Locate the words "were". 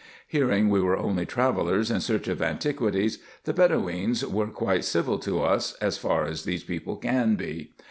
0.81-0.97, 4.25-4.47